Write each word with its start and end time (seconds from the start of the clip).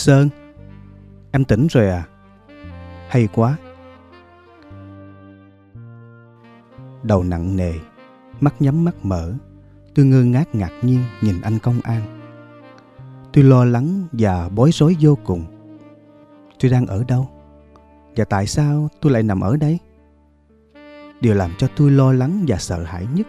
Sơn, 0.00 0.28
em 1.32 1.44
tỉnh 1.44 1.66
rồi 1.66 1.88
à? 1.88 2.04
Hay 3.08 3.28
quá. 3.34 3.56
Đầu 7.02 7.22
nặng 7.22 7.56
nề, 7.56 7.72
mắt 8.40 8.62
nhắm 8.62 8.84
mắt 8.84 8.94
mở, 9.02 9.34
tôi 9.94 10.06
ngơ 10.06 10.22
ngác 10.22 10.54
ngạc 10.54 10.70
nhiên 10.82 11.04
nhìn 11.20 11.40
anh 11.40 11.58
công 11.58 11.80
an. 11.80 12.02
Tôi 13.32 13.44
lo 13.44 13.64
lắng 13.64 14.06
và 14.12 14.48
bối 14.48 14.70
rối 14.72 14.96
vô 15.00 15.18
cùng. 15.24 15.44
Tôi 16.60 16.70
đang 16.70 16.86
ở 16.86 17.04
đâu? 17.08 17.28
Và 18.16 18.24
tại 18.24 18.46
sao 18.46 18.88
tôi 19.00 19.12
lại 19.12 19.22
nằm 19.22 19.40
ở 19.40 19.56
đây? 19.56 19.78
Điều 21.20 21.34
làm 21.34 21.50
cho 21.58 21.68
tôi 21.76 21.90
lo 21.90 22.12
lắng 22.12 22.44
và 22.48 22.58
sợ 22.58 22.82
hãi 22.82 23.06
nhất 23.14 23.26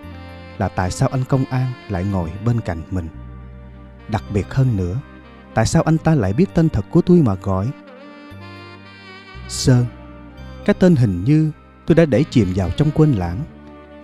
là 0.58 0.68
tại 0.68 0.92
sao 0.92 1.10
anh 1.12 1.24
công 1.30 1.46
an 1.46 1.72
lại 1.90 2.06
ngồi 2.12 2.32
bên 2.46 2.60
cạnh 2.62 2.82
mình. 2.92 3.08
Đặc 4.10 4.24
biệt 4.34 4.54
hơn 4.54 4.78
nữa, 4.78 4.98
tại 5.54 5.66
sao 5.66 5.84
anh 5.84 5.98
ta 5.98 6.16
lại 6.16 6.34
biết 6.34 6.46
tên 6.54 6.70
thật 6.70 6.86
của 6.92 7.02
tôi 7.02 7.22
mà 7.22 7.36
gọi? 7.36 7.68
Sơn, 9.48 9.86
cái 10.66 10.76
tên 10.80 10.96
hình 10.96 11.24
như 11.24 11.52
tôi 11.86 11.96
đã 11.96 12.06
để 12.06 12.24
chìm 12.30 12.48
vào 12.56 12.70
trong 12.70 12.92
quên 12.92 13.12
lãng 13.12 13.40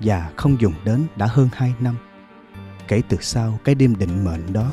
và 0.01 0.31
không 0.35 0.61
dùng 0.61 0.73
đến 0.85 1.07
đã 1.15 1.25
hơn 1.25 1.49
hai 1.53 1.73
năm. 1.79 1.95
Kể 2.87 3.01
từ 3.09 3.17
sau 3.21 3.59
cái 3.63 3.75
đêm 3.75 3.95
định 3.95 4.23
mệnh 4.23 4.53
đó, 4.53 4.71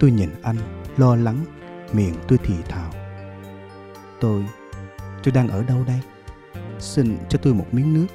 tôi 0.00 0.10
nhìn 0.10 0.30
anh 0.42 0.56
lo 0.96 1.16
lắng, 1.16 1.44
miệng 1.92 2.14
tôi 2.28 2.38
thì 2.44 2.54
thào. 2.68 2.90
Tôi, 4.20 4.44
tôi 5.22 5.32
đang 5.32 5.48
ở 5.48 5.62
đâu 5.62 5.84
đây? 5.86 6.00
Xin 6.78 7.18
cho 7.28 7.38
tôi 7.42 7.54
một 7.54 7.66
miếng 7.72 7.94
nước. 7.94 8.06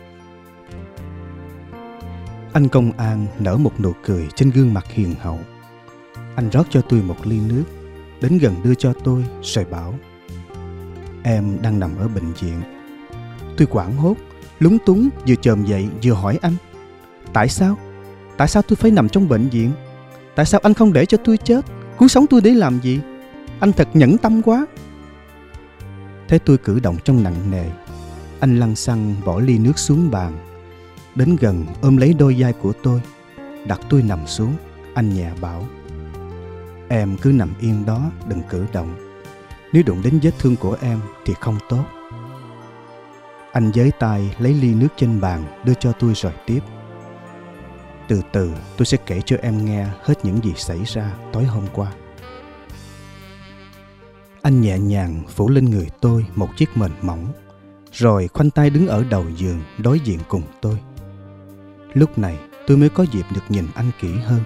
Anh 2.53 2.69
công 2.69 2.91
an 2.91 3.25
nở 3.39 3.57
một 3.57 3.79
nụ 3.79 3.93
cười 4.03 4.27
trên 4.35 4.49
gương 4.49 4.73
mặt 4.73 4.85
hiền 4.89 5.15
hậu. 5.21 5.39
Anh 6.39 6.49
rót 6.49 6.67
cho 6.69 6.81
tôi 6.81 7.01
một 7.01 7.27
ly 7.27 7.39
nước, 7.39 7.63
đến 8.21 8.37
gần 8.37 8.55
đưa 8.63 8.75
cho 8.75 8.93
tôi 9.03 9.25
rồi 9.41 9.65
bảo 9.65 9.93
Em 11.23 11.57
đang 11.61 11.79
nằm 11.79 11.97
ở 11.97 12.07
bệnh 12.07 12.33
viện. 12.33 12.61
Tôi 13.57 13.67
quảng 13.67 13.97
hốt, 13.97 14.15
lúng 14.59 14.77
túng 14.85 15.09
vừa 15.27 15.35
chồm 15.35 15.65
dậy 15.65 15.87
vừa 16.03 16.13
hỏi 16.13 16.39
anh 16.41 16.53
Tại 17.33 17.49
sao? 17.49 17.77
Tại 18.37 18.47
sao 18.47 18.63
tôi 18.63 18.75
phải 18.75 18.91
nằm 18.91 19.09
trong 19.09 19.27
bệnh 19.27 19.49
viện? 19.49 19.71
Tại 20.35 20.45
sao 20.45 20.59
anh 20.63 20.73
không 20.73 20.93
để 20.93 21.05
cho 21.05 21.17
tôi 21.23 21.37
chết? 21.37 21.65
Cứu 21.97 22.07
sống 22.07 22.27
tôi 22.27 22.41
để 22.41 22.51
làm 22.51 22.79
gì? 22.81 22.99
Anh 23.59 23.73
thật 23.73 23.87
nhẫn 23.93 24.17
tâm 24.17 24.41
quá. 24.41 24.65
Thấy 26.27 26.39
tôi 26.39 26.57
cử 26.57 26.79
động 26.79 26.97
trong 27.03 27.23
nặng 27.23 27.51
nề, 27.51 27.65
anh 28.39 28.59
lăn 28.59 28.75
xăng 28.75 29.15
bỏ 29.25 29.39
ly 29.39 29.57
nước 29.57 29.79
xuống 29.79 30.11
bàn. 30.11 30.33
Đến 31.15 31.37
gần 31.39 31.65
ôm 31.81 31.97
lấy 31.97 32.13
đôi 32.13 32.35
vai 32.39 32.53
của 32.53 32.73
tôi, 32.83 33.01
đặt 33.67 33.79
tôi 33.89 34.01
nằm 34.01 34.27
xuống. 34.27 34.53
Anh 34.93 35.13
nhẹ 35.13 35.31
bảo, 35.41 35.67
em 36.89 37.17
cứ 37.17 37.31
nằm 37.31 37.53
yên 37.59 37.85
đó, 37.85 38.11
đừng 38.27 38.41
cử 38.49 38.65
động. 38.73 38.95
Nếu 39.73 39.83
đụng 39.85 40.01
đến 40.03 40.19
vết 40.23 40.31
thương 40.39 40.55
của 40.55 40.77
em 40.81 40.99
thì 41.25 41.33
không 41.39 41.57
tốt. 41.69 41.83
Anh 43.51 43.71
giới 43.73 43.91
tay 43.99 44.35
lấy 44.39 44.53
ly 44.53 44.73
nước 44.73 44.87
trên 44.97 45.21
bàn 45.21 45.43
đưa 45.65 45.73
cho 45.73 45.91
tôi 45.91 46.13
rồi 46.15 46.33
tiếp. 46.45 46.59
Từ 48.07 48.21
từ 48.31 48.51
tôi 48.77 48.85
sẽ 48.85 48.97
kể 49.05 49.21
cho 49.25 49.37
em 49.41 49.65
nghe 49.65 49.87
hết 50.03 50.25
những 50.25 50.43
gì 50.43 50.53
xảy 50.55 50.83
ra 50.85 51.13
tối 51.33 51.43
hôm 51.43 51.63
qua. 51.73 51.91
Anh 54.41 54.61
nhẹ 54.61 54.79
nhàng 54.79 55.23
phủ 55.27 55.49
lên 55.49 55.65
người 55.65 55.87
tôi 56.01 56.25
một 56.35 56.49
chiếc 56.57 56.77
mền 56.77 56.91
mỏng, 57.01 57.27
rồi 57.91 58.29
khoanh 58.33 58.49
tay 58.49 58.69
đứng 58.69 58.87
ở 58.87 59.03
đầu 59.09 59.25
giường 59.37 59.61
đối 59.77 59.99
diện 59.99 60.19
cùng 60.27 60.43
tôi. 60.61 60.77
Lúc 61.93 62.17
này 62.17 62.39
tôi 62.67 62.77
mới 62.77 62.89
có 62.89 63.03
dịp 63.03 63.25
được 63.35 63.43
nhìn 63.49 63.67
anh 63.75 63.91
kỹ 64.01 64.13
hơn. 64.25 64.41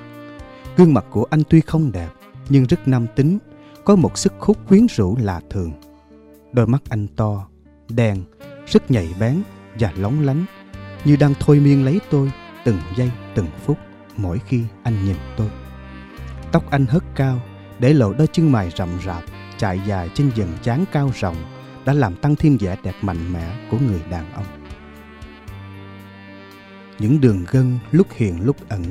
Gương 0.78 0.94
mặt 0.94 1.06
của 1.10 1.26
anh 1.30 1.42
tuy 1.50 1.62
không 1.62 1.92
đẹp, 1.92 2.10
nhưng 2.50 2.66
rất 2.66 2.88
nam 2.88 3.08
tính, 3.16 3.38
có 3.86 3.96
một 3.96 4.18
sức 4.18 4.34
hút 4.40 4.58
quyến 4.68 4.88
rũ 4.96 5.18
lạ 5.22 5.42
thường. 5.50 5.72
Đôi 6.52 6.68
mắt 6.68 6.82
anh 6.90 7.08
to, 7.08 7.48
đen, 7.90 8.24
rất 8.68 8.92
nhạy 8.92 9.14
bén 9.20 9.44
và 9.80 9.94
lóng 9.98 10.22
lánh, 10.22 10.46
như 11.06 11.16
đang 11.16 11.34
thôi 11.40 11.60
miên 11.60 11.86
lấy 11.86 12.00
tôi 12.10 12.32
từng 12.66 12.78
giây 12.98 13.12
từng 13.36 13.48
phút 13.66 13.78
mỗi 14.18 14.40
khi 14.48 14.64
anh 14.84 15.06
nhìn 15.06 15.18
tôi. 15.38 15.50
Tóc 16.52 16.72
anh 16.72 16.86
hất 16.86 17.04
cao, 17.16 17.40
để 17.80 17.94
lộ 17.94 18.14
đôi 18.14 18.28
chân 18.28 18.52
mày 18.52 18.72
rậm 18.78 18.90
rạp, 19.06 19.24
chạy 19.58 19.82
dài 19.88 20.10
trên 20.16 20.32
dần 20.36 20.50
chán 20.64 20.86
cao 20.92 21.12
rộng 21.20 21.36
đã 21.86 21.94
làm 21.94 22.16
tăng 22.16 22.36
thêm 22.36 22.58
vẻ 22.58 22.78
đẹp 22.84 22.96
mạnh 23.02 23.34
mẽ 23.34 23.68
của 23.72 23.78
người 23.88 24.02
đàn 24.10 24.34
ông. 24.34 24.46
Những 27.00 27.22
đường 27.22 27.46
gân 27.52 27.80
lúc 27.92 28.08
hiện 28.12 28.46
lúc 28.46 28.56
ẩn, 28.70 28.84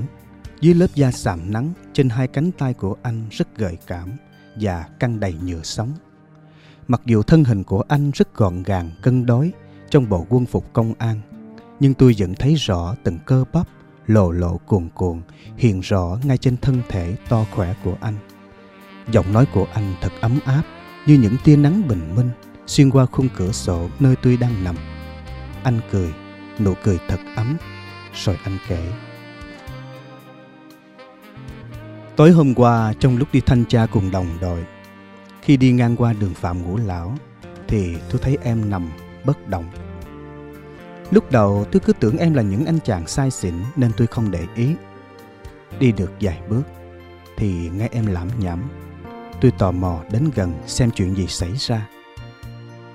dưới 0.63 0.75
lớp 0.75 0.87
da 0.95 1.11
sạm 1.11 1.53
nắng 1.53 1.73
trên 1.93 2.09
hai 2.09 2.29
cánh 2.29 2.53
tay 2.53 2.75
của 2.75 2.97
anh 3.03 3.23
rất 3.31 3.57
gợi 3.57 3.79
cảm 3.87 4.09
và 4.61 4.85
căng 4.99 5.21
đầy 5.21 5.35
nhựa 5.45 5.63
sống. 5.63 5.93
Mặc 6.89 7.01
dù 7.05 7.23
thân 7.23 7.45
hình 7.45 7.65
của 7.65 7.83
anh 7.89 8.11
rất 8.11 8.35
gọn 8.35 8.63
gàng 8.63 8.91
cân 9.03 9.27
đối 9.27 9.53
trong 9.91 10.09
bộ 10.09 10.27
quân 10.29 10.47
phục 10.47 10.73
công 10.73 10.95
an, 10.99 11.21
nhưng 11.81 11.95
tôi 11.95 12.15
vẫn 12.19 12.35
thấy 12.35 12.55
rõ 12.55 12.95
từng 13.05 13.19
cơ 13.27 13.45
bắp 13.53 13.67
lộ 14.07 14.31
lộ 14.31 14.57
cuồn 14.67 14.89
cuộn 14.95 15.21
hiện 15.57 15.81
rõ 15.81 16.19
ngay 16.25 16.39
trên 16.39 16.57
thân 16.57 16.83
thể 16.89 17.17
to 17.29 17.47
khỏe 17.55 17.75
của 17.85 17.97
anh. 18.01 18.15
Giọng 19.11 19.33
nói 19.33 19.47
của 19.55 19.67
anh 19.75 19.95
thật 20.01 20.13
ấm 20.21 20.39
áp 20.45 20.63
như 21.07 21.15
những 21.15 21.37
tia 21.45 21.57
nắng 21.57 21.89
bình 21.89 22.15
minh 22.17 22.31
xuyên 22.67 22.91
qua 22.91 23.07
khung 23.07 23.29
cửa 23.37 23.53
sổ 23.53 23.89
nơi 24.01 24.17
tôi 24.23 24.37
đang 24.37 24.65
nằm. 24.65 24.77
Anh 25.63 25.81
cười, 25.91 26.13
nụ 26.59 26.75
cười 26.83 26.99
thật 27.09 27.21
ấm, 27.37 27.57
rồi 28.15 28.39
anh 28.45 28.59
kể. 28.69 28.93
Tối 32.17 32.31
hôm 32.31 32.55
qua 32.55 32.93
trong 33.01 33.17
lúc 33.17 33.29
đi 33.33 33.41
thanh 33.41 33.65
tra 33.65 33.87
cùng 33.87 34.11
đồng 34.11 34.27
đội, 34.41 34.65
khi 35.43 35.57
đi 35.57 35.73
ngang 35.73 35.97
qua 35.97 36.13
đường 36.13 36.35
Phạm 36.35 36.63
Ngũ 36.63 36.77
Lão, 36.77 37.15
thì 37.69 37.97
tôi 38.11 38.21
thấy 38.23 38.39
em 38.43 38.71
nằm 38.71 38.91
bất 39.25 39.49
động. 39.49 39.65
Lúc 41.11 41.31
đầu 41.31 41.67
tôi 41.73 41.81
cứ 41.81 41.93
tưởng 41.93 42.19
em 42.19 42.35
là 42.35 42.43
những 42.43 42.67
anh 42.67 42.79
chàng 42.85 43.07
sai 43.07 43.31
xỉn 43.31 43.55
nên 43.77 43.93
tôi 43.97 44.07
không 44.07 44.31
để 44.31 44.47
ý. 44.57 44.75
Đi 45.79 45.93
được 45.93 46.13
vài 46.21 46.41
bước 46.49 46.63
thì 47.37 47.71
nghe 47.71 47.89
em 47.93 48.07
lẩm 48.07 48.29
nhẩm. 48.39 48.63
Tôi 49.41 49.51
tò 49.51 49.73
mò 49.73 50.01
đến 50.13 50.31
gần 50.35 50.53
xem 50.67 50.91
chuyện 50.91 51.15
gì 51.17 51.27
xảy 51.27 51.51
ra. 51.57 51.89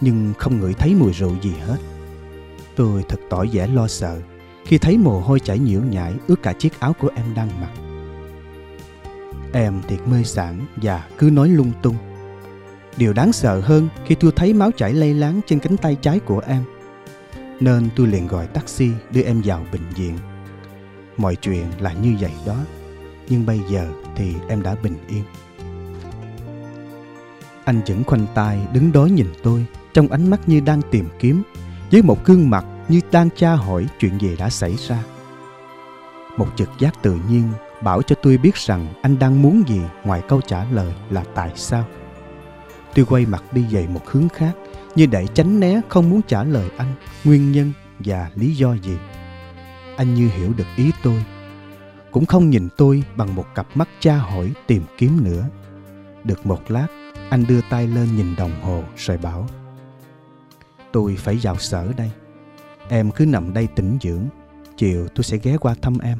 Nhưng 0.01 0.33
không 0.37 0.59
ngửi 0.59 0.73
thấy 0.73 0.95
mùi 0.95 1.13
rượu 1.13 1.35
gì 1.41 1.53
hết. 1.67 1.77
Tôi 2.75 3.03
thật 3.09 3.19
tỏ 3.29 3.45
vẻ 3.51 3.67
lo 3.67 3.87
sợ 3.87 4.19
khi 4.65 4.77
thấy 4.77 4.97
mồ 4.97 5.19
hôi 5.19 5.39
chảy 5.39 5.59
nhiễu 5.59 5.81
nhãi 5.81 6.13
ướt 6.27 6.43
cả 6.43 6.53
chiếc 6.53 6.79
áo 6.79 6.93
của 6.99 7.09
em 7.15 7.25
đang 7.35 7.49
mặc. 7.61 7.86
Em 9.53 9.81
thiệt 9.87 9.99
mê 10.07 10.23
sản 10.23 10.65
và 10.75 11.07
cứ 11.17 11.29
nói 11.29 11.49
lung 11.49 11.71
tung. 11.81 11.95
Điều 12.97 13.13
đáng 13.13 13.33
sợ 13.33 13.59
hơn 13.59 13.89
khi 14.05 14.15
tôi 14.15 14.31
thấy 14.35 14.53
máu 14.53 14.71
chảy 14.77 14.93
lây 14.93 15.13
láng 15.13 15.41
trên 15.47 15.59
cánh 15.59 15.77
tay 15.77 15.97
trái 16.01 16.19
của 16.19 16.41
em. 16.47 16.63
Nên 17.59 17.89
tôi 17.95 18.07
liền 18.07 18.27
gọi 18.27 18.47
taxi 18.47 18.89
đưa 19.11 19.21
em 19.21 19.41
vào 19.45 19.65
bệnh 19.71 19.89
viện. 19.95 20.17
Mọi 21.17 21.35
chuyện 21.35 21.65
là 21.79 21.93
như 21.93 22.15
vậy 22.19 22.31
đó. 22.45 22.55
Nhưng 23.29 23.45
bây 23.45 23.59
giờ 23.69 23.87
thì 24.15 24.33
em 24.49 24.63
đã 24.63 24.75
bình 24.83 24.95
yên. 25.07 25.23
Anh 27.65 27.81
vẫn 27.87 28.03
khoanh 28.03 28.25
tay 28.35 28.59
đứng 28.73 28.91
đối 28.91 29.11
nhìn 29.11 29.27
tôi, 29.43 29.65
trong 29.93 30.07
ánh 30.07 30.29
mắt 30.29 30.49
như 30.49 30.59
đang 30.59 30.81
tìm 30.91 31.05
kiếm, 31.19 31.43
với 31.91 32.01
một 32.01 32.25
gương 32.25 32.49
mặt 32.49 32.65
như 32.87 33.01
đang 33.11 33.29
tra 33.35 33.55
hỏi 33.55 33.87
chuyện 33.99 34.17
gì 34.21 34.35
đã 34.35 34.49
xảy 34.49 34.75
ra. 34.87 35.03
Một 36.37 36.47
trực 36.55 36.69
giác 36.79 37.01
tự 37.01 37.17
nhiên 37.29 37.43
bảo 37.81 38.01
cho 38.01 38.15
tôi 38.21 38.37
biết 38.37 38.55
rằng 38.55 38.87
anh 39.01 39.19
đang 39.19 39.41
muốn 39.41 39.63
gì 39.67 39.81
ngoài 40.03 40.21
câu 40.27 40.41
trả 40.41 40.63
lời 40.71 40.93
là 41.09 41.23
tại 41.35 41.51
sao. 41.55 41.85
Tôi 42.95 43.05
quay 43.05 43.25
mặt 43.25 43.43
đi 43.51 43.65
về 43.71 43.87
một 43.87 44.01
hướng 44.05 44.29
khác 44.29 44.51
như 44.95 45.05
để 45.05 45.27
tránh 45.33 45.59
né 45.59 45.81
không 45.89 46.09
muốn 46.09 46.21
trả 46.27 46.43
lời 46.43 46.69
anh 46.77 46.93
nguyên 47.23 47.51
nhân 47.51 47.71
và 47.99 48.29
lý 48.35 48.55
do 48.55 48.73
gì. 48.73 48.97
Anh 49.97 50.13
như 50.13 50.29
hiểu 50.29 50.53
được 50.57 50.67
ý 50.75 50.91
tôi, 51.03 51.25
cũng 52.11 52.25
không 52.25 52.49
nhìn 52.49 52.67
tôi 52.77 53.03
bằng 53.15 53.35
một 53.35 53.45
cặp 53.55 53.67
mắt 53.75 53.87
tra 53.99 54.15
hỏi 54.15 54.51
tìm 54.67 54.83
kiếm 54.97 55.23
nữa. 55.23 55.45
Được 56.23 56.45
một 56.45 56.71
lát, 56.71 56.87
anh 57.29 57.45
đưa 57.47 57.61
tay 57.69 57.87
lên 57.87 58.15
nhìn 58.15 58.35
đồng 58.35 58.61
hồ 58.61 58.83
rồi 58.95 59.17
bảo 59.17 59.47
Tôi 60.91 61.15
phải 61.15 61.39
vào 61.41 61.57
sở 61.57 61.93
đây. 61.97 62.11
Em 62.89 63.11
cứ 63.11 63.25
nằm 63.25 63.53
đây 63.53 63.67
tĩnh 63.67 63.97
dưỡng, 64.01 64.25
chiều 64.77 65.07
tôi 65.15 65.23
sẽ 65.23 65.37
ghé 65.43 65.57
qua 65.57 65.75
thăm 65.81 65.97
em. 65.99 66.17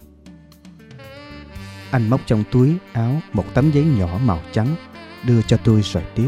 Anh 1.92 2.10
móc 2.10 2.22
trong 2.26 2.44
túi 2.52 2.78
áo 2.94 3.22
một 3.34 3.46
tấm 3.54 3.72
giấy 3.72 3.84
nhỏ 3.84 4.20
màu 4.24 4.42
trắng, 4.52 4.76
đưa 5.24 5.42
cho 5.42 5.58
tôi 5.58 5.82
rồi 5.82 6.04
tiếp. 6.16 6.28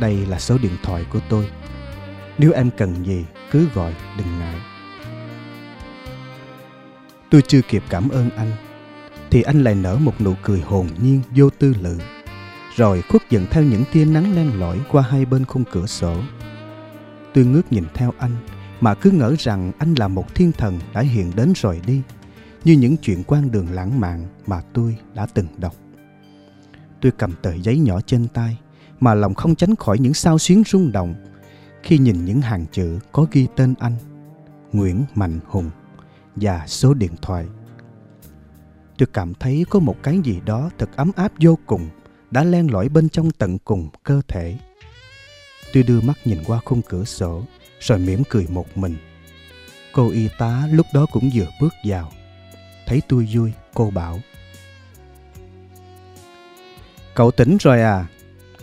Đây 0.00 0.26
là 0.26 0.38
số 0.38 0.58
điện 0.58 0.76
thoại 0.82 1.04
của 1.12 1.20
tôi. 1.28 1.50
Nếu 2.38 2.52
em 2.52 2.70
cần 2.76 3.06
gì, 3.06 3.24
cứ 3.50 3.68
gọi, 3.74 3.94
đừng 4.18 4.38
ngại. 4.38 4.56
Tôi 7.30 7.42
chưa 7.42 7.60
kịp 7.62 7.82
cảm 7.88 8.08
ơn 8.08 8.30
anh, 8.30 8.52
thì 9.30 9.42
anh 9.42 9.64
lại 9.64 9.74
nở 9.74 9.96
một 9.96 10.20
nụ 10.20 10.34
cười 10.42 10.60
hồn 10.60 10.88
nhiên, 11.02 11.22
vô 11.36 11.50
tư 11.50 11.74
lự 11.80 11.98
rồi 12.76 13.02
khuất 13.02 13.30
dần 13.30 13.46
theo 13.50 13.64
những 13.64 13.84
tia 13.92 14.04
nắng 14.04 14.34
len 14.36 14.60
lỏi 14.60 14.80
qua 14.90 15.02
hai 15.02 15.24
bên 15.24 15.44
khung 15.44 15.64
cửa 15.72 15.86
sổ. 15.86 16.16
Tôi 17.34 17.44
ngước 17.44 17.72
nhìn 17.72 17.84
theo 17.94 18.12
anh, 18.18 18.36
mà 18.80 18.94
cứ 18.94 19.10
ngỡ 19.10 19.34
rằng 19.38 19.72
anh 19.78 19.94
là 19.94 20.08
một 20.08 20.34
thiên 20.34 20.52
thần 20.52 20.78
đã 20.94 21.00
hiện 21.00 21.32
đến 21.36 21.52
rồi 21.56 21.80
đi 21.86 22.02
như 22.66 22.72
những 22.72 22.96
chuyện 22.96 23.22
quan 23.26 23.50
đường 23.50 23.70
lãng 23.70 24.00
mạn 24.00 24.26
mà 24.46 24.60
tôi 24.72 24.96
đã 25.14 25.26
từng 25.34 25.46
đọc. 25.58 25.74
Tôi 27.00 27.12
cầm 27.18 27.34
tờ 27.42 27.54
giấy 27.54 27.78
nhỏ 27.78 28.00
trên 28.00 28.28
tay 28.28 28.58
mà 29.00 29.14
lòng 29.14 29.34
không 29.34 29.54
tránh 29.54 29.76
khỏi 29.76 29.98
những 29.98 30.14
sao 30.14 30.38
xuyến 30.38 30.62
rung 30.66 30.92
động 30.92 31.14
khi 31.82 31.98
nhìn 31.98 32.24
những 32.24 32.40
hàng 32.40 32.66
chữ 32.72 32.98
có 33.12 33.26
ghi 33.32 33.46
tên 33.56 33.74
anh, 33.78 33.92
Nguyễn 34.72 35.04
Mạnh 35.14 35.40
Hùng, 35.46 35.70
và 36.36 36.64
số 36.66 36.94
điện 36.94 37.12
thoại. 37.22 37.46
Tôi 38.98 39.06
cảm 39.12 39.34
thấy 39.34 39.64
có 39.70 39.78
một 39.78 39.96
cái 40.02 40.20
gì 40.24 40.40
đó 40.46 40.70
thật 40.78 40.90
ấm 40.96 41.10
áp 41.16 41.32
vô 41.40 41.58
cùng 41.66 41.88
đã 42.30 42.44
len 42.44 42.72
lỏi 42.72 42.88
bên 42.88 43.08
trong 43.08 43.30
tận 43.30 43.58
cùng 43.58 43.88
cơ 44.02 44.20
thể. 44.28 44.58
Tôi 45.72 45.82
đưa 45.82 46.00
mắt 46.00 46.18
nhìn 46.24 46.38
qua 46.46 46.60
khung 46.64 46.82
cửa 46.88 47.04
sổ, 47.04 47.42
rồi 47.80 47.98
mỉm 47.98 48.22
cười 48.30 48.46
một 48.50 48.76
mình. 48.76 48.96
Cô 49.92 50.10
y 50.10 50.28
tá 50.38 50.68
lúc 50.72 50.86
đó 50.94 51.06
cũng 51.12 51.30
vừa 51.34 51.46
bước 51.60 51.72
vào. 51.84 52.12
Thấy 52.86 53.02
tôi 53.08 53.28
vui, 53.32 53.52
cô 53.74 53.90
bảo. 53.90 54.18
Cậu 57.14 57.30
tỉnh 57.30 57.56
rồi 57.60 57.82
à? 57.82 58.06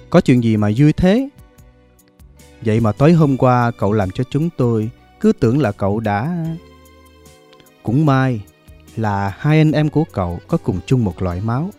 Có 0.09 0.21
chuyện 0.21 0.43
gì 0.43 0.57
mà 0.57 0.69
vui 0.77 0.93
thế? 0.93 1.29
Vậy 2.61 2.79
mà 2.79 2.91
tối 2.91 3.13
hôm 3.13 3.37
qua 3.37 3.71
cậu 3.77 3.93
làm 3.93 4.11
cho 4.11 4.23
chúng 4.29 4.49
tôi 4.57 4.89
cứ 5.19 5.33
tưởng 5.39 5.61
là 5.61 5.71
cậu 5.71 5.99
đã... 5.99 6.45
Cũng 7.83 8.05
may 8.05 8.41
là 8.95 9.35
hai 9.37 9.57
anh 9.57 9.71
em 9.71 9.89
của 9.89 10.03
cậu 10.11 10.39
có 10.47 10.57
cùng 10.57 10.79
chung 10.85 11.03
một 11.03 11.21
loại 11.21 11.41
máu. 11.41 11.69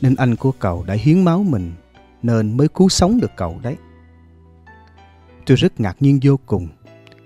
Nên 0.00 0.14
anh 0.14 0.36
của 0.36 0.52
cậu 0.52 0.84
đã 0.84 0.94
hiến 0.94 1.24
máu 1.24 1.42
mình 1.42 1.72
nên 2.22 2.56
mới 2.56 2.68
cứu 2.68 2.88
sống 2.88 3.20
được 3.20 3.30
cậu 3.36 3.60
đấy. 3.62 3.76
Tôi 5.46 5.56
rất 5.56 5.80
ngạc 5.80 5.96
nhiên 6.00 6.20
vô 6.22 6.38
cùng 6.46 6.68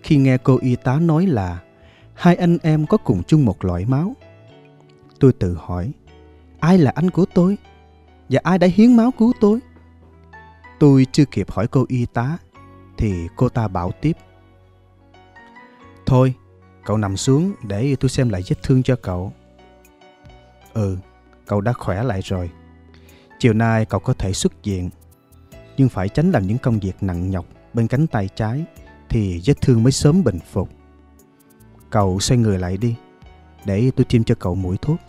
khi 0.03 0.17
nghe 0.17 0.37
cô 0.39 0.59
y 0.63 0.77
tá 0.77 0.99
nói 1.01 1.27
là 1.27 1.59
hai 2.15 2.37
anh 2.37 2.59
em 2.63 2.87
có 2.87 2.97
cùng 2.97 3.23
chung 3.23 3.45
một 3.45 3.65
loại 3.65 3.85
máu. 3.85 4.17
Tôi 5.21 5.33
tự 5.33 5.59
hỏi, 5.61 5.93
ai 6.61 6.79
là 6.79 6.93
anh 6.95 7.11
của 7.11 7.25
tôi? 7.35 7.57
Và 8.29 8.41
ai 8.45 8.59
đã 8.59 8.67
hiến 8.67 8.97
máu 8.97 9.11
cứu 9.19 9.33
tôi? 9.41 9.59
Tôi 10.79 11.07
chưa 11.13 11.25
kịp 11.25 11.51
hỏi 11.51 11.67
cô 11.67 11.85
y 11.89 12.07
tá 12.07 12.39
thì 12.99 13.29
cô 13.37 13.49
ta 13.49 13.69
bảo 13.69 13.93
tiếp. 14.01 14.13
Thôi, 16.07 16.35
cậu 16.85 16.97
nằm 16.97 17.17
xuống 17.17 17.53
để 17.63 17.97
tôi 18.01 18.09
xem 18.09 18.29
lại 18.29 18.43
vết 18.49 18.63
thương 18.63 18.83
cho 18.83 18.97
cậu. 18.97 19.33
Ừ, 20.75 20.99
cậu 21.47 21.61
đã 21.61 21.73
khỏe 21.73 22.03
lại 22.03 22.21
rồi. 22.25 22.51
Chiều 23.39 23.53
nay 23.53 23.85
cậu 23.85 24.01
có 24.01 24.13
thể 24.13 24.33
xuất 24.33 24.65
viện, 24.65 24.91
nhưng 25.77 25.89
phải 25.89 26.09
tránh 26.09 26.31
làm 26.31 26.47
những 26.47 26.59
công 26.59 26.79
việc 26.79 26.97
nặng 27.01 27.31
nhọc 27.31 27.47
bên 27.75 27.87
cánh 27.87 28.07
tay 28.07 28.29
trái 28.35 28.65
thì 29.09 29.41
vết 29.45 29.61
thương 29.61 29.83
mới 29.83 29.93
sớm 29.93 30.25
bình 30.25 30.39
phục. 30.53 30.69
Cậu 31.91 32.21
xoay 32.21 32.39
người 32.39 32.59
lại 32.59 32.77
đi, 32.77 32.95
để 33.65 33.91
tôi 33.97 34.05
tiêm 34.05 34.25
cho 34.25 34.35
cậu 34.35 34.55
mũi 34.55 34.77
thuốc. 34.77 35.01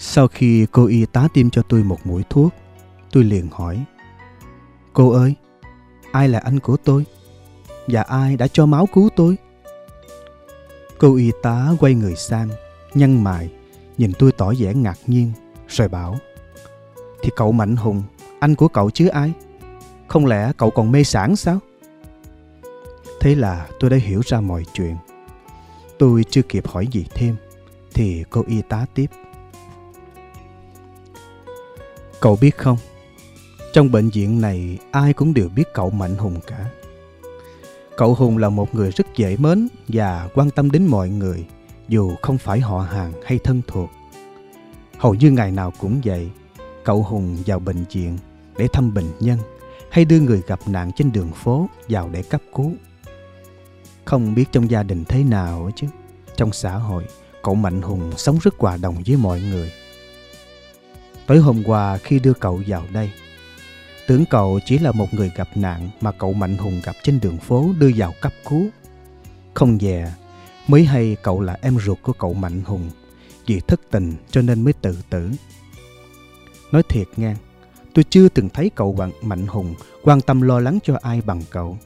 Sau 0.00 0.28
khi 0.28 0.66
cô 0.72 0.86
y 0.86 1.06
tá 1.06 1.28
tiêm 1.34 1.50
cho 1.50 1.62
tôi 1.62 1.82
một 1.82 1.98
mũi 2.04 2.22
thuốc, 2.30 2.54
tôi 3.12 3.24
liền 3.24 3.48
hỏi. 3.52 3.84
Cô 4.92 5.10
ơi, 5.10 5.34
ai 6.12 6.28
là 6.28 6.38
anh 6.38 6.60
của 6.60 6.76
tôi? 6.76 7.04
Và 7.86 8.02
ai 8.02 8.36
đã 8.36 8.48
cho 8.48 8.66
máu 8.66 8.86
cứu 8.86 9.08
tôi? 9.16 9.36
Cô 10.98 11.16
y 11.16 11.30
tá 11.42 11.68
quay 11.80 11.94
người 11.94 12.14
sang, 12.16 12.48
nhăn 12.94 13.24
mày, 13.24 13.50
nhìn 13.98 14.12
tôi 14.18 14.32
tỏ 14.32 14.52
vẻ 14.58 14.74
ngạc 14.74 14.98
nhiên, 15.06 15.32
rồi 15.68 15.88
bảo. 15.88 16.18
Thì 17.22 17.30
cậu 17.36 17.52
Mạnh 17.52 17.76
Hùng, 17.76 18.02
anh 18.40 18.54
của 18.54 18.68
cậu 18.68 18.90
chứ 18.90 19.08
ai? 19.08 19.32
Không 20.08 20.26
lẽ 20.26 20.52
cậu 20.56 20.70
còn 20.70 20.92
mê 20.92 21.04
sản 21.04 21.36
sao? 21.36 21.58
Thế 23.20 23.34
là 23.34 23.68
tôi 23.80 23.90
đã 23.90 23.96
hiểu 23.96 24.20
ra 24.26 24.40
mọi 24.40 24.64
chuyện. 24.72 24.96
Tôi 25.98 26.24
chưa 26.30 26.42
kịp 26.42 26.68
hỏi 26.68 26.86
gì 26.86 27.06
thêm, 27.14 27.36
thì 27.94 28.24
cô 28.30 28.44
y 28.46 28.62
tá 28.62 28.86
tiếp. 28.94 29.06
Cậu 32.20 32.38
biết 32.40 32.56
không, 32.56 32.76
trong 33.72 33.92
bệnh 33.92 34.08
viện 34.08 34.40
này 34.40 34.78
ai 34.90 35.12
cũng 35.12 35.34
đều 35.34 35.48
biết 35.48 35.64
cậu 35.74 35.90
Mạnh 35.90 36.14
Hùng 36.16 36.40
cả. 36.46 36.70
Cậu 37.96 38.14
Hùng 38.14 38.38
là 38.38 38.48
một 38.48 38.74
người 38.74 38.90
rất 38.90 39.06
dễ 39.16 39.36
mến 39.36 39.68
và 39.88 40.28
quan 40.34 40.50
tâm 40.50 40.70
đến 40.70 40.86
mọi 40.86 41.08
người, 41.08 41.46
dù 41.88 42.12
không 42.22 42.38
phải 42.38 42.60
họ 42.60 42.78
hàng 42.78 43.12
hay 43.24 43.38
thân 43.38 43.62
thuộc. 43.66 43.90
Hầu 44.98 45.14
như 45.14 45.30
ngày 45.30 45.50
nào 45.52 45.72
cũng 45.80 46.00
vậy, 46.04 46.30
cậu 46.84 47.02
Hùng 47.02 47.36
vào 47.46 47.58
bệnh 47.58 47.84
viện 47.92 48.18
để 48.56 48.68
thăm 48.72 48.94
bệnh 48.94 49.10
nhân 49.20 49.38
hay 49.90 50.04
đưa 50.04 50.20
người 50.20 50.42
gặp 50.46 50.60
nạn 50.66 50.90
trên 50.96 51.12
đường 51.12 51.32
phố 51.32 51.68
vào 51.88 52.08
để 52.12 52.22
cấp 52.22 52.40
cứu. 52.54 52.72
Không 54.04 54.34
biết 54.34 54.44
trong 54.52 54.70
gia 54.70 54.82
đình 54.82 55.04
thế 55.04 55.24
nào 55.24 55.70
chứ, 55.76 55.86
trong 56.36 56.52
xã 56.52 56.74
hội, 56.74 57.04
cậu 57.42 57.54
Mạnh 57.54 57.82
Hùng 57.82 58.12
sống 58.16 58.38
rất 58.42 58.54
hòa 58.58 58.76
đồng 58.76 58.96
với 59.06 59.16
mọi 59.16 59.40
người. 59.40 59.72
Tối 61.28 61.38
hôm 61.38 61.62
qua 61.64 61.98
khi 61.98 62.18
đưa 62.18 62.32
cậu 62.32 62.62
vào 62.66 62.84
đây, 62.92 63.10
tưởng 64.06 64.24
cậu 64.30 64.60
chỉ 64.64 64.78
là 64.78 64.92
một 64.92 65.14
người 65.14 65.32
gặp 65.36 65.48
nạn 65.54 65.90
mà 66.00 66.12
cậu 66.12 66.32
Mạnh 66.32 66.56
Hùng 66.58 66.80
gặp 66.84 66.96
trên 67.02 67.20
đường 67.20 67.38
phố 67.38 67.66
đưa 67.78 67.90
vào 67.96 68.14
cấp 68.20 68.32
cứu. 68.48 68.66
Không 69.54 69.78
dè, 69.80 70.12
mới 70.66 70.84
hay 70.84 71.16
cậu 71.22 71.40
là 71.40 71.58
em 71.62 71.78
ruột 71.78 71.98
của 72.02 72.12
cậu 72.12 72.34
Mạnh 72.34 72.62
Hùng, 72.64 72.90
vì 73.46 73.60
thất 73.60 73.80
tình 73.90 74.14
cho 74.30 74.42
nên 74.42 74.64
mới 74.64 74.72
tự 74.72 74.98
tử. 75.10 75.30
Nói 76.72 76.82
thiệt 76.88 77.06
ngang, 77.16 77.36
tôi 77.94 78.04
chưa 78.10 78.28
từng 78.28 78.48
thấy 78.48 78.70
cậu 78.74 78.92
bạn 78.92 79.10
Mạnh 79.22 79.46
Hùng 79.46 79.74
quan 80.02 80.20
tâm 80.20 80.42
lo 80.42 80.60
lắng 80.60 80.78
cho 80.82 80.98
ai 81.02 81.20
bằng 81.26 81.42
cậu. 81.50 81.78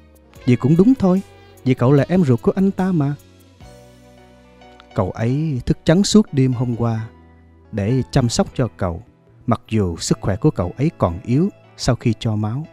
Vì 0.44 0.56
cũng 0.56 0.76
đúng 0.76 0.94
thôi, 0.94 1.22
vì 1.64 1.74
cậu 1.74 1.92
là 1.92 2.04
em 2.08 2.24
ruột 2.24 2.42
của 2.42 2.52
anh 2.54 2.70
ta 2.70 2.92
mà. 2.92 3.14
Cậu 4.94 5.10
ấy 5.10 5.60
thức 5.66 5.78
trắng 5.84 6.04
suốt 6.04 6.32
đêm 6.32 6.52
hôm 6.52 6.76
qua 6.76 7.08
để 7.72 8.02
chăm 8.10 8.28
sóc 8.28 8.46
cho 8.54 8.68
cậu, 8.76 9.02
mặc 9.46 9.60
dù 9.70 9.96
sức 9.96 10.18
khỏe 10.20 10.36
của 10.36 10.50
cậu 10.50 10.72
ấy 10.76 10.90
còn 10.98 11.20
yếu 11.24 11.48
sau 11.76 11.94
khi 11.94 12.14
cho 12.18 12.36
máu. 12.36 12.66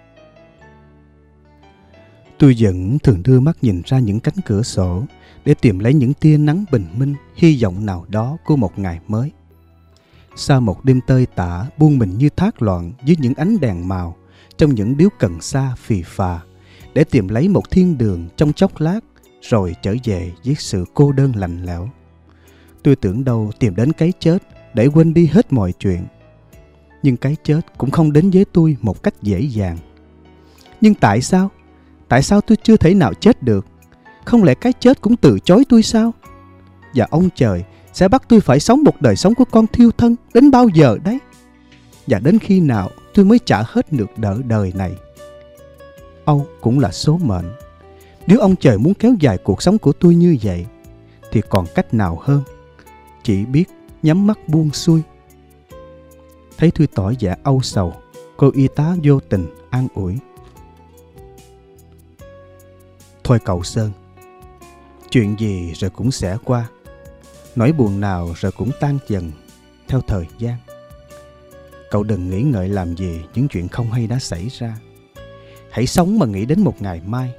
Tôi 2.39 2.56
vẫn 2.60 3.00
thường 3.00 3.24
đưa 3.24 3.39
mắt 3.39 3.57
nhìn 3.62 3.81
ra 3.86 4.00
những 4.00 4.19
cánh 4.19 4.36
cửa 4.45 4.63
sổ 4.63 5.04
để 5.45 5.54
tìm 5.54 5.80
lấy 5.80 5.94
những 5.94 6.13
tia 6.13 6.38
nắng 6.38 6.66
bình 6.71 6.86
minh, 6.98 7.16
hy 7.36 7.63
vọng 7.63 7.86
nào 7.86 8.06
đó 8.10 8.38
của 8.45 8.56
một 8.56 8.80
ngày 8.80 9.00
mới. 9.07 9.31
Sau 10.36 10.62
một 10.62 10.86
đêm 10.86 11.00
tơi 11.07 11.25
tả 11.25 11.66
buông 11.77 11.98
mình 11.98 12.18
như 12.18 12.30
thác 12.30 12.62
loạn 12.62 12.92
dưới 13.04 13.16
những 13.19 13.33
ánh 13.33 13.59
đèn 13.59 13.88
màu, 13.88 14.16
trong 14.57 14.76
những 14.76 14.97
điếu 14.97 15.09
cần 15.19 15.42
xa 15.42 15.76
phì 15.78 16.04
phà, 16.04 16.40
để 16.94 17.04
tìm 17.04 17.28
lấy 17.28 17.47
một 17.47 17.71
thiên 17.71 17.97
đường 17.97 18.28
trong 18.38 18.54
chốc 18.54 18.81
lát, 18.81 18.99
rồi 19.42 19.76
trở 19.81 19.95
về 20.04 20.31
với 20.45 20.56
sự 20.56 20.85
cô 20.94 21.11
đơn 21.11 21.31
lạnh 21.35 21.66
lẽo. 21.66 21.90
Tôi 22.83 22.95
tưởng 22.95 23.23
đâu 23.23 23.52
tìm 23.59 23.76
đến 23.76 23.92
cái 23.92 24.14
chết 24.19 24.44
để 24.73 24.88
quên 24.88 25.14
đi 25.14 25.26
hết 25.26 25.54
mọi 25.54 25.73
chuyện 25.80 26.06
nhưng 27.03 27.18
cái 27.18 27.35
chết 27.44 27.61
cũng 27.77 27.91
không 27.91 28.13
đến 28.13 28.29
với 28.29 28.45
tôi 28.45 28.77
một 28.81 29.03
cách 29.03 29.13
dễ 29.21 29.39
dàng. 29.39 29.77
Nhưng 30.81 30.94
tại 30.94 31.21
sao? 31.21 31.51
Tại 32.07 32.23
sao 32.23 32.41
tôi 32.41 32.57
chưa 32.63 32.77
thể 32.77 32.94
nào 32.94 33.13
chết 33.13 33.44
được? 33.44 33.65
Không 34.25 34.44
lẽ 34.44 34.53
cái 34.53 34.73
chết 34.79 35.01
cũng 35.01 35.15
từ 35.15 35.39
chối 35.39 35.63
tôi 35.69 35.83
sao? 35.83 36.13
Và 36.94 37.07
ông 37.09 37.29
trời, 37.35 37.63
sẽ 37.94 38.07
bắt 38.07 38.23
tôi 38.27 38.39
phải 38.39 38.59
sống 38.59 38.83
một 38.83 39.01
đời 39.01 39.15
sống 39.15 39.35
của 39.35 39.45
con 39.45 39.68
thiêu 39.68 39.91
thân 39.97 40.15
đến 40.33 40.51
bao 40.51 40.68
giờ 40.68 40.97
đấy? 41.03 41.19
Và 42.07 42.19
đến 42.19 42.39
khi 42.39 42.59
nào 42.59 42.89
tôi 43.13 43.25
mới 43.25 43.39
trả 43.45 43.63
hết 43.65 43.94
được 43.94 44.18
đỡ 44.18 44.37
đời 44.47 44.71
này? 44.75 44.91
Âu 46.25 46.47
cũng 46.61 46.79
là 46.79 46.91
số 46.91 47.19
mệnh. 47.23 47.45
Nếu 48.27 48.39
ông 48.39 48.56
trời 48.56 48.77
muốn 48.77 48.94
kéo 48.94 49.15
dài 49.19 49.37
cuộc 49.37 49.61
sống 49.61 49.77
của 49.77 49.91
tôi 49.91 50.15
như 50.15 50.37
vậy, 50.44 50.65
thì 51.31 51.41
còn 51.49 51.65
cách 51.75 51.94
nào 51.94 52.19
hơn? 52.21 52.44
Chỉ 53.23 53.45
biết 53.45 53.65
nhắm 54.03 54.27
mắt 54.27 54.39
buông 54.47 54.71
xuôi 54.71 55.01
Thấy 56.59 56.71
thư 56.71 56.85
tỏ 56.95 57.11
vẻ 57.19 57.35
âu 57.44 57.61
sầu, 57.61 57.94
cô 58.37 58.51
y 58.54 58.68
tá 58.68 58.95
vô 59.04 59.19
tình 59.19 59.47
an 59.69 59.87
ủi. 59.94 60.18
Thôi 63.23 63.39
cậu 63.45 63.63
Sơn, 63.63 63.92
chuyện 65.09 65.35
gì 65.39 65.73
rồi 65.73 65.89
cũng 65.89 66.11
sẽ 66.11 66.37
qua. 66.45 66.69
Nỗi 67.56 67.71
buồn 67.71 67.99
nào 67.99 68.30
rồi 68.35 68.51
cũng 68.51 68.71
tan 68.80 68.97
dần 69.07 69.31
theo 69.87 70.01
thời 70.01 70.25
gian. 70.37 70.57
Cậu 71.92 72.04
đừng 72.04 72.30
nghĩ 72.30 72.42
ngợi 72.42 72.69
làm 72.69 72.95
gì 72.95 73.21
những 73.33 73.47
chuyện 73.47 73.68
không 73.68 73.92
hay 73.92 74.07
đã 74.07 74.19
xảy 74.19 74.47
ra. 74.47 74.78
Hãy 75.71 75.87
sống 75.87 76.19
mà 76.19 76.25
nghĩ 76.25 76.45
đến 76.45 76.61
một 76.61 76.81
ngày 76.81 77.01
mai. 77.06 77.33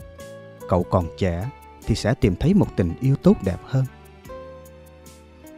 Cậu 0.68 0.82
còn 0.82 1.06
trẻ 1.18 1.50
thì 1.86 1.94
sẽ 1.94 2.14
tìm 2.14 2.36
thấy 2.36 2.54
một 2.54 2.68
tình 2.76 2.92
yêu 3.00 3.16
tốt 3.22 3.36
đẹp 3.44 3.58
hơn. 3.64 3.84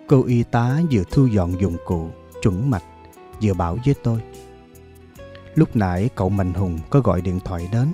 Cô 0.08 0.24
y 0.24 0.42
tá 0.42 0.80
vừa 0.90 1.02
thu 1.10 1.26
dọn 1.26 1.60
dụng 1.60 1.76
cụ, 1.84 2.10
chuẩn 2.42 2.70
mạch 2.70 2.84
vừa 3.42 3.54
bảo 3.54 3.78
với 3.84 3.94
tôi. 4.02 4.20
Lúc 5.54 5.76
nãy 5.76 6.10
cậu 6.14 6.28
Mạnh 6.28 6.54
Hùng 6.54 6.78
có 6.90 7.00
gọi 7.00 7.20
điện 7.20 7.40
thoại 7.44 7.68
đến, 7.72 7.92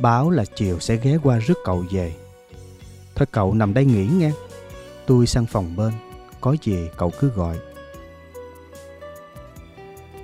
báo 0.00 0.30
là 0.30 0.44
chiều 0.54 0.78
sẽ 0.80 0.96
ghé 0.96 1.18
qua 1.22 1.38
rước 1.38 1.58
cậu 1.64 1.84
về. 1.90 2.14
Thôi 3.14 3.26
cậu 3.30 3.54
nằm 3.54 3.74
đây 3.74 3.84
nghỉ 3.84 4.06
nghe, 4.06 4.32
tôi 5.06 5.26
sang 5.26 5.46
phòng 5.46 5.76
bên, 5.76 5.92
có 6.40 6.56
gì 6.62 6.88
cậu 6.96 7.12
cứ 7.20 7.28
gọi. 7.28 7.56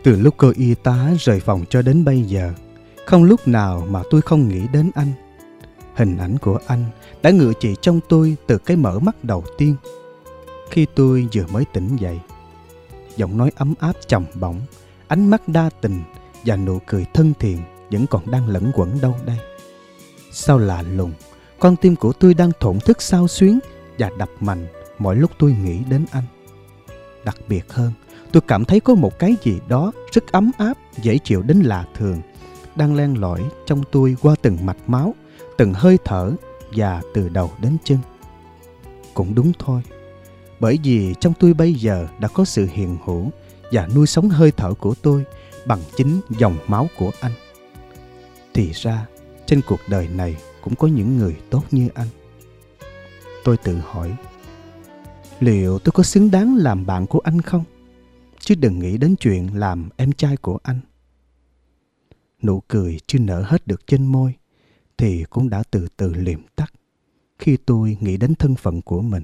Từ 0.03 0.17
lúc 0.17 0.35
cô 0.37 0.53
y 0.57 0.75
tá 0.75 1.11
rời 1.19 1.41
phòng 1.41 1.65
cho 1.71 1.83
đến 1.83 2.05
bây 2.05 2.23
giờ, 2.23 2.53
không 3.07 3.25
lúc 3.25 3.49
nào 3.49 3.87
mà 3.91 4.03
tôi 4.11 4.23
không 4.23 4.49
nghĩ 4.49 4.61
đến 4.73 4.91
anh. 4.95 5.13
Hình 5.95 6.19
ảnh 6.19 6.39
của 6.39 6.59
anh 6.67 6.85
đã 7.23 7.31
ngự 7.31 7.53
trị 7.61 7.75
trong 7.81 8.01
tôi 8.09 8.37
từ 8.47 8.59
cái 8.59 8.77
mở 8.77 8.99
mắt 8.99 9.25
đầu 9.25 9.45
tiên. 9.59 9.77
Khi 10.71 10.87
tôi 10.95 11.29
vừa 11.35 11.47
mới 11.53 11.65
tỉnh 11.73 11.97
dậy, 11.97 12.21
giọng 13.17 13.37
nói 13.37 13.51
ấm 13.57 13.75
áp 13.81 13.93
trầm 14.07 14.25
bổng 14.41 14.61
ánh 15.09 15.31
mắt 15.31 15.49
đa 15.49 15.71
tình 15.81 16.01
và 16.45 16.57
nụ 16.57 16.79
cười 16.87 17.07
thân 17.15 17.33
thiện 17.39 17.59
vẫn 17.91 18.07
còn 18.07 18.31
đang 18.31 18.49
lẫn 18.49 18.73
quẩn 18.75 19.01
đâu 19.01 19.15
đây. 19.27 19.39
Sao 20.33 20.59
lạ 20.59 20.83
lùng, 20.83 21.13
con 21.59 21.77
tim 21.77 21.97
của 21.97 22.13
tôi 22.13 22.35
đang 22.35 22.51
thổn 22.61 22.81
thức 22.81 23.03
sao 23.03 23.29
xuyến 23.29 23.59
và 23.99 24.11
đập 24.19 24.29
mạnh 24.41 24.67
mỗi 24.99 25.17
lúc 25.17 25.31
tôi 25.39 25.57
nghĩ 25.63 25.79
đến 25.89 26.07
anh. 26.11 26.25
Đặc 27.25 27.37
biệt 27.49 27.73
hơn, 27.73 27.93
tôi 28.33 28.41
cảm 28.47 28.65
thấy 28.65 28.81
có 28.81 28.95
một 28.95 29.19
cái 29.19 29.37
gì 29.43 29.61
đó 29.69 29.93
rất 30.13 30.33
ấm 30.33 30.51
áp, 30.59 30.75
dễ 31.03 31.19
chịu 31.19 31.43
đến 31.43 31.61
lạ 31.61 31.85
thường, 31.95 32.21
đang 32.77 32.95
len 32.97 33.21
lỏi 33.21 33.43
trong 33.67 33.83
tôi 33.93 34.17
qua 34.23 34.35
từng 34.43 34.59
mạch 34.67 34.77
máu, 34.87 35.15
từng 35.59 35.75
hơi 35.75 35.99
thở 36.05 36.33
và 36.77 37.03
từ 37.15 37.29
đầu 37.29 37.51
đến 37.63 37.77
chân. 37.85 37.99
Cũng 39.15 39.35
đúng 39.35 39.53
thôi, 39.59 39.83
bởi 40.63 40.79
vì 40.85 41.15
trong 41.21 41.33
tôi 41.41 41.55
bây 41.55 41.75
giờ 41.75 42.09
đã 42.21 42.29
có 42.29 42.45
sự 42.45 42.69
hiện 42.73 42.97
hữu 43.05 43.31
và 43.73 43.87
nuôi 43.95 44.07
sống 44.07 44.29
hơi 44.29 44.53
thở 44.57 44.75
của 44.75 44.95
tôi 45.03 45.25
bằng 45.67 45.81
chính 45.97 46.21
dòng 46.31 46.57
máu 46.67 46.89
của 46.99 47.11
anh. 47.21 47.33
Thì 48.55 48.73
ra, 48.73 49.07
trên 49.47 49.61
cuộc 49.69 49.81
đời 49.89 50.09
này 50.09 50.37
cũng 50.61 50.75
có 50.75 50.89
những 50.89 51.19
người 51.19 51.37
tốt 51.51 51.65
như 51.71 51.89
anh. 51.95 52.09
Tôi 53.45 53.57
tự 53.57 53.77
hỏi, 53.77 54.17
liệu 55.41 55.79
tôi 55.79 55.93
có 55.93 56.03
xứng 56.03 56.31
đáng 56.31 56.57
làm 56.57 56.87
bạn 56.87 57.07
của 57.07 57.21
anh 57.21 57.41
không? 57.41 57.65
Chứ 58.41 58.55
đừng 58.55 58.79
nghĩ 58.79 58.97
đến 58.97 59.17
chuyện 59.17 59.59
làm 59.59 59.89
em 59.97 60.13
trai 60.13 60.37
của 60.37 60.59
anh. 60.63 60.81
Nụ 62.43 62.63
cười 62.69 63.01
chưa 63.07 63.19
nở 63.19 63.43
hết 63.47 63.67
được 63.67 63.87
trên 63.87 64.07
môi, 64.07 64.35
thì 64.99 65.25
cũng 65.31 65.51
đã 65.51 65.63
từ 65.71 65.89
từ 65.97 66.15
liềm 66.15 66.41
tắt 66.57 66.73
khi 67.39 67.57
tôi 67.57 67.97
nghĩ 68.01 68.17
đến 68.17 68.35
thân 68.35 68.55
phận 68.55 68.83
của 68.83 69.03
mình 69.03 69.23